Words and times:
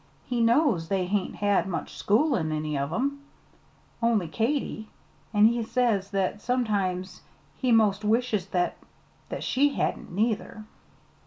He 0.25 0.41
knows 0.41 0.87
they 0.87 1.05
hain't 1.05 1.35
had 1.35 1.67
much 1.67 1.95
schooling 1.95 2.51
any 2.51 2.75
of 2.75 2.91
'em, 2.91 3.21
only 4.01 4.27
Katy, 4.27 4.87
an' 5.31 5.45
he 5.45 5.61
says 5.61 6.09
that 6.09 6.41
sometimes 6.41 7.21
he 7.55 7.71
'most 7.71 8.03
wishes 8.03 8.47
that 8.47 8.77
that 9.29 9.43
she 9.43 9.75
hadn't, 9.75 10.11
neither." 10.11 10.65